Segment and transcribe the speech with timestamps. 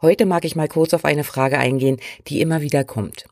[0.00, 1.98] Heute mag ich mal kurz auf eine Frage eingehen,
[2.28, 3.24] die immer wieder kommt.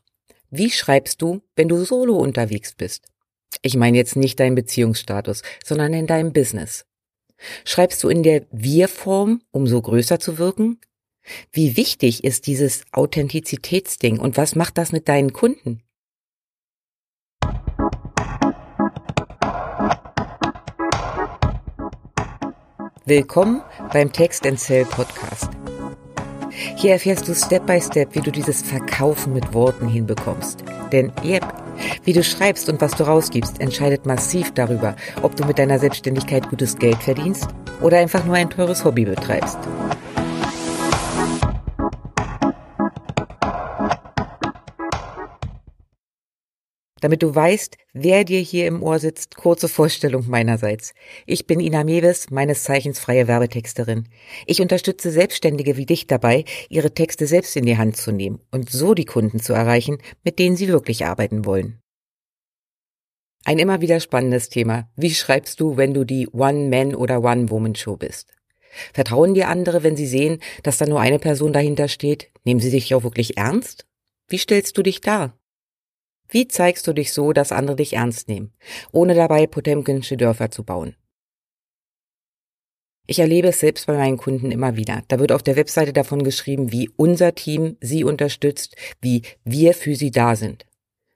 [0.49, 3.05] Wie schreibst du, wenn du solo unterwegs bist?
[3.61, 6.85] Ich meine jetzt nicht deinen Beziehungsstatus, sondern in deinem Business.
[7.63, 10.81] Schreibst du in der Wir-Form, um so größer zu wirken?
[11.53, 15.83] Wie wichtig ist dieses Authentizitätsding und was macht das mit deinen Kunden?
[23.05, 23.61] Willkommen
[23.93, 25.56] beim Text and Sell Podcast.
[26.75, 30.63] Hier erfährst du Step by Step, wie du dieses Verkaufen mit Worten hinbekommst.
[30.91, 31.45] Denn yep,
[32.03, 36.49] wie du schreibst und was du rausgibst, entscheidet massiv darüber, ob du mit deiner Selbstständigkeit
[36.49, 37.47] gutes Geld verdienst
[37.81, 39.59] oder einfach nur ein teures Hobby betreibst.
[47.01, 50.93] Damit du weißt, wer dir hier im Ohr sitzt, kurze Vorstellung meinerseits.
[51.25, 54.07] Ich bin Ina Mewes, meines Zeichens freie Werbetexterin.
[54.45, 58.69] Ich unterstütze Selbstständige wie dich dabei, ihre Texte selbst in die Hand zu nehmen und
[58.69, 61.79] so die Kunden zu erreichen, mit denen sie wirklich arbeiten wollen.
[63.45, 64.89] Ein immer wieder spannendes Thema.
[64.95, 68.33] Wie schreibst du, wenn du die One-Man- oder One-Woman-Show bist?
[68.93, 72.29] Vertrauen dir andere, wenn sie sehen, dass da nur eine Person dahinter steht?
[72.43, 73.85] Nehmen sie dich auch wirklich ernst?
[74.27, 75.37] Wie stellst du dich dar?
[76.29, 78.53] Wie zeigst du dich so, dass andere dich ernst nehmen,
[78.91, 80.95] ohne dabei Potemkinsche Dörfer zu bauen?
[83.09, 85.03] Ich erlebe es selbst bei meinen Kunden immer wieder.
[85.07, 89.95] Da wird auf der Webseite davon geschrieben, wie unser Team sie unterstützt, wie wir für
[89.95, 90.65] sie da sind.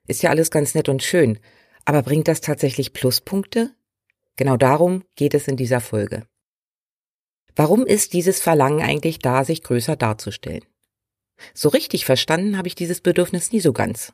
[0.07, 1.37] Ist ja alles ganz nett und schön,
[1.83, 3.71] aber bringt das tatsächlich Pluspunkte?
[4.37, 6.25] Genau darum geht es in dieser Folge.
[7.57, 10.63] Warum ist dieses Verlangen eigentlich da, sich größer darzustellen?
[11.53, 14.13] So richtig verstanden habe ich dieses Bedürfnis nie so ganz.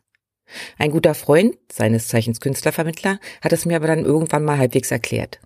[0.78, 5.40] Ein guter Freund, seines Zeichens Künstlervermittler, hat es mir aber dann irgendwann mal halbwegs erklärt.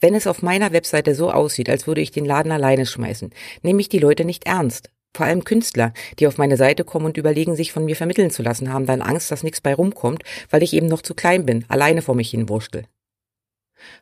[0.00, 3.32] Wenn es auf meiner Webseite so aussieht, als würde ich den Laden alleine schmeißen,
[3.62, 4.90] nehme ich die Leute nicht ernst.
[5.14, 8.42] Vor allem Künstler, die auf meine Seite kommen und überlegen, sich von mir vermitteln zu
[8.42, 11.64] lassen, haben dann Angst, dass nichts bei rumkommt, weil ich eben noch zu klein bin,
[11.68, 12.84] alleine vor mich hinwurschtel.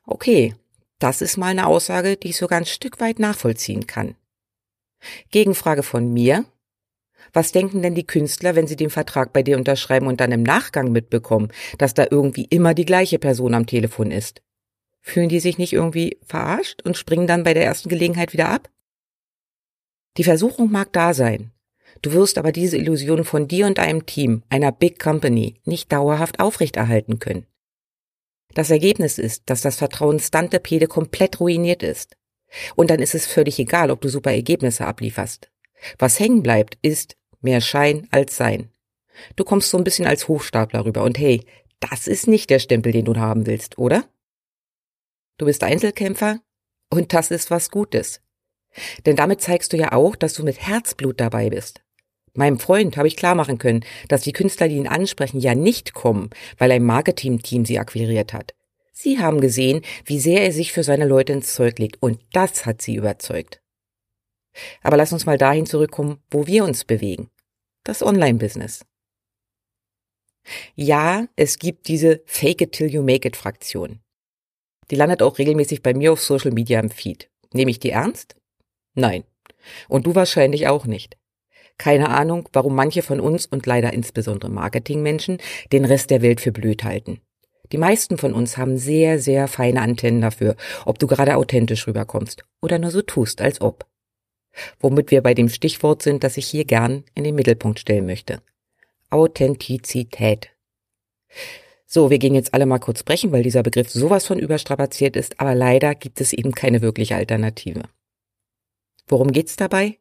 [0.04, 0.54] Okay,
[0.98, 4.16] das ist mal eine Aussage, die ich sogar ein Stück weit nachvollziehen kann.
[5.30, 6.44] Gegenfrage von mir,
[7.36, 10.42] was denken denn die Künstler, wenn sie den Vertrag bei dir unterschreiben und dann im
[10.42, 14.40] Nachgang mitbekommen, dass da irgendwie immer die gleiche Person am Telefon ist?
[15.02, 18.70] Fühlen die sich nicht irgendwie verarscht und springen dann bei der ersten Gelegenheit wieder ab?
[20.16, 21.52] Die Versuchung mag da sein.
[22.00, 26.40] Du wirst aber diese Illusion von dir und deinem Team, einer Big Company, nicht dauerhaft
[26.40, 27.44] aufrechterhalten können.
[28.54, 32.16] Das Ergebnis ist, dass das Vertrauen Stantepede komplett ruiniert ist.
[32.76, 35.50] Und dann ist es völlig egal, ob du super Ergebnisse ablieferst.
[35.98, 38.70] Was hängen bleibt, ist mehr Schein als Sein.
[39.36, 41.42] Du kommst so ein bisschen als Hochstapler rüber und hey,
[41.80, 44.04] das ist nicht der Stempel, den du haben willst, oder?
[45.38, 46.40] Du bist Einzelkämpfer
[46.90, 48.20] und das ist was Gutes.
[49.06, 51.82] Denn damit zeigst du ja auch, dass du mit Herzblut dabei bist.
[52.34, 55.94] Meinem Freund habe ich klar machen können, dass die Künstler, die ihn ansprechen, ja nicht
[55.94, 58.54] kommen, weil ein Marketing-Team sie akquiriert hat.
[58.92, 62.66] Sie haben gesehen, wie sehr er sich für seine Leute ins Zeug legt und das
[62.66, 63.60] hat sie überzeugt.
[64.82, 67.30] Aber lass uns mal dahin zurückkommen, wo wir uns bewegen.
[67.86, 68.84] Das Online-Business.
[70.74, 74.00] Ja, es gibt diese Fake it till you make it Fraktion.
[74.90, 77.30] Die landet auch regelmäßig bei mir auf Social Media im Feed.
[77.52, 78.34] Nehme ich die ernst?
[78.94, 79.22] Nein.
[79.88, 81.16] Und du wahrscheinlich auch nicht.
[81.78, 85.38] Keine Ahnung, warum manche von uns und leider insbesondere Marketingmenschen
[85.70, 87.20] den Rest der Welt für blöd halten.
[87.70, 92.42] Die meisten von uns haben sehr, sehr feine Antennen dafür, ob du gerade authentisch rüberkommst
[92.60, 93.86] oder nur so tust, als ob
[94.80, 98.42] womit wir bei dem Stichwort sind, das ich hier gern in den Mittelpunkt stellen möchte.
[99.10, 100.50] Authentizität.
[101.86, 105.38] So, wir gehen jetzt alle mal kurz brechen, weil dieser Begriff sowas von überstrapaziert ist,
[105.40, 107.82] aber leider gibt es eben keine wirkliche Alternative.
[109.06, 109.98] Worum geht's dabei?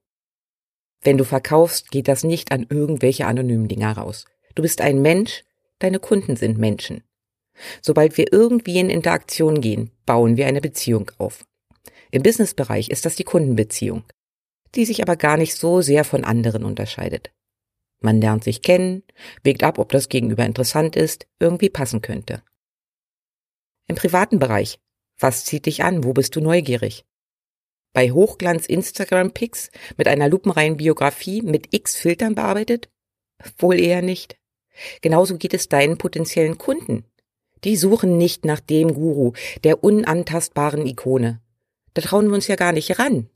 [1.01, 4.25] Wenn du verkaufst, geht das nicht an irgendwelche anonymen Dinger raus.
[4.55, 5.43] Du bist ein Mensch,
[5.77, 7.03] deine Kunden sind Menschen.
[7.81, 11.45] Sobald wir irgendwie in Interaktion gehen, bauen wir eine Beziehung auf.
[12.09, 14.03] Im Businessbereich ist das die Kundenbeziehung
[14.75, 17.31] die sich aber gar nicht so sehr von anderen unterscheidet.
[18.01, 19.03] Man lernt sich kennen,
[19.43, 22.43] wägt ab, ob das Gegenüber interessant ist, irgendwie passen könnte.
[23.87, 24.79] Im privaten Bereich.
[25.17, 26.03] Was zieht dich an?
[26.03, 27.05] Wo bist du neugierig?
[27.93, 32.89] Bei Hochglanz Instagram Pics mit einer lupenreinen Biografie mit X Filtern bearbeitet?
[33.57, 34.37] Wohl eher nicht.
[35.01, 37.05] Genauso geht es deinen potenziellen Kunden.
[37.63, 39.31] Die suchen nicht nach dem Guru,
[39.63, 41.41] der unantastbaren Ikone.
[41.93, 43.29] Da trauen wir uns ja gar nicht ran.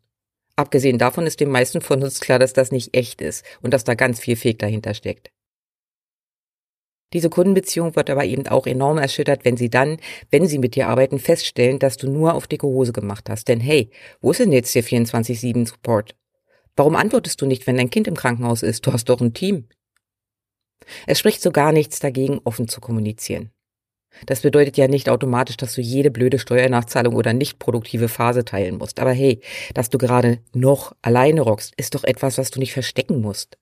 [0.60, 3.86] Abgesehen davon ist den meisten von uns klar, dass das nicht echt ist und dass
[3.86, 5.32] da ganz viel Fake dahinter steckt.
[7.14, 10.00] Diese Kundenbeziehung wird aber eben auch enorm erschüttert, wenn sie dann,
[10.32, 13.48] wenn sie mit dir arbeiten, feststellen, dass du nur auf dicke Hose gemacht hast.
[13.48, 13.90] Denn hey,
[14.20, 16.18] wo ist denn jetzt der 24-7 Support?
[16.76, 18.86] Warum antwortest du nicht, wenn dein Kind im Krankenhaus ist?
[18.86, 19.70] Du hast doch ein Team.
[21.08, 23.54] Es spricht so gar nichts dagegen, offen zu kommunizieren.
[24.26, 28.78] Das bedeutet ja nicht automatisch, dass du jede blöde Steuernachzahlung oder nicht produktive Phase teilen
[28.78, 29.00] musst.
[29.00, 29.42] Aber hey,
[29.74, 33.58] dass du gerade noch alleine rockst, ist doch etwas, was du nicht verstecken musst.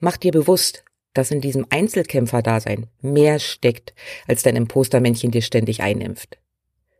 [0.00, 0.84] Mach dir bewusst,
[1.14, 3.94] dass in diesem Einzelkämpfer-Dasein mehr steckt,
[4.26, 6.38] als dein Impostermännchen dir ständig einimpft.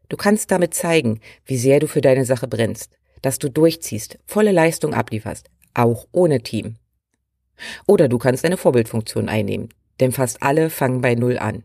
[0.08, 4.52] Du kannst damit zeigen, wie sehr du für deine Sache brennst, dass du durchziehst, volle
[4.52, 6.76] Leistung ablieferst, auch ohne Team.
[7.86, 9.68] Oder du kannst eine Vorbildfunktion einnehmen,
[10.00, 11.64] denn fast alle fangen bei Null an.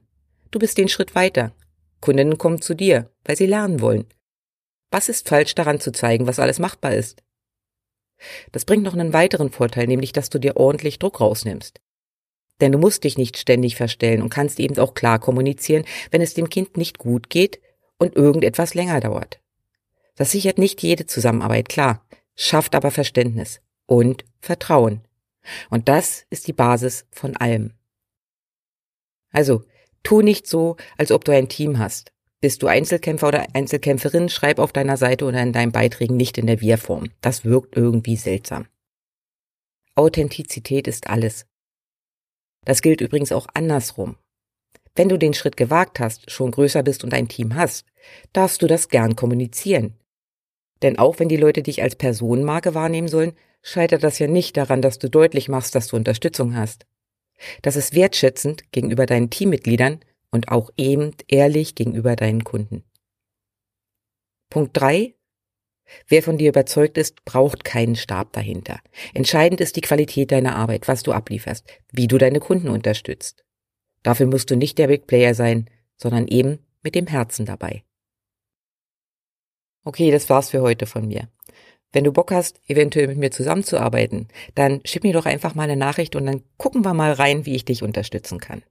[0.54, 1.52] Du bist den Schritt weiter.
[2.00, 4.06] Kundinnen kommen zu dir, weil sie lernen wollen.
[4.92, 7.24] Was ist falsch daran zu zeigen, was alles machbar ist?
[8.52, 11.82] Das bringt noch einen weiteren Vorteil, nämlich dass du dir ordentlich Druck rausnimmst.
[12.62, 16.36] Denn du musst dich nicht ständig verstellen und kannst eben auch klar kommunizieren, wenn es
[16.36, 17.60] dem Kind nicht gut geht
[17.98, 19.42] und irgendetwas länger dauert.
[20.14, 22.06] Das sichert nicht jede Zusammenarbeit, klar,
[22.36, 25.02] schafft aber Verständnis und Vertrauen.
[25.72, 27.74] Und das ist die Basis von allem.
[29.32, 29.64] Also,
[30.04, 32.12] Tu nicht so, als ob du ein Team hast.
[32.42, 36.48] Bist du Einzelkämpfer oder Einzelkämpferin, schreib auf deiner Seite oder in deinen Beiträgen nicht in
[36.48, 37.06] der Wir-Form.
[37.22, 38.68] Das wirkt irgendwie seltsam.
[39.96, 41.46] Authentizität ist alles.
[42.66, 44.18] Das gilt übrigens auch andersrum.
[44.96, 47.86] Wenn du den Schritt gewagt hast, schon größer bist und ein Team hast,
[48.32, 49.98] darfst du das gern kommunizieren.
[50.82, 54.82] Denn auch wenn die Leute dich als Personenmarke wahrnehmen sollen, scheitert das ja nicht daran,
[54.82, 56.86] dass du deutlich machst, dass du Unterstützung hast.
[57.62, 60.00] Das ist wertschätzend gegenüber deinen Teammitgliedern
[60.32, 62.84] und auch eben ehrlich gegenüber deinen Kunden.
[64.50, 65.16] Punkt drei:
[66.08, 68.80] Wer von dir überzeugt ist, braucht keinen Stab dahinter.
[69.14, 73.44] Entscheidend ist die Qualität deiner Arbeit, was du ablieferst, wie du deine Kunden unterstützt.
[74.04, 77.84] Dafür musst du nicht der Big Player sein, sondern eben mit dem Herzen dabei.
[79.86, 81.30] Okay, das war's für heute von mir.
[81.94, 85.78] Wenn du Bock hast, eventuell mit mir zusammenzuarbeiten, dann schick mir doch einfach mal eine
[85.78, 88.64] Nachricht und dann gucken wir mal rein, wie ich dich unterstützen kann.